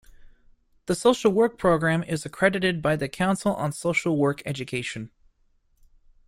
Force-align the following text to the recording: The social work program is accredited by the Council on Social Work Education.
The 0.87 0.95
social 0.95 1.31
work 1.31 1.59
program 1.59 2.01
is 2.03 2.25
accredited 2.25 2.81
by 2.81 2.95
the 2.95 3.07
Council 3.07 3.53
on 3.53 3.71
Social 3.71 4.17
Work 4.17 4.41
Education. 4.47 5.11